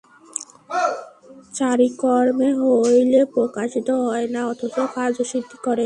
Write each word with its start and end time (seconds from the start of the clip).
চারি 1.57 1.87
কর্ণে 2.01 2.49
হইলে 2.61 3.21
প্রকাশিত 3.35 3.87
হয় 4.05 4.27
না 4.35 4.41
অথচ 4.51 4.75
কার্যসিদ্ধি 4.95 5.57
করে। 5.65 5.79